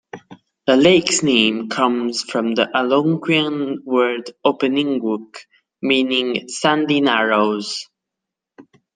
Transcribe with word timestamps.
The 0.65 0.77
lake's 0.77 1.21
name 1.21 1.69
comes 1.69 2.23
from 2.23 2.55
the 2.55 2.65
Algonquian 2.75 3.83
word 3.85 4.31
"opeauwingauk" 4.43 5.35
meaning 5.83 6.47
"sandy 6.47 7.01
narrows". 7.01 7.87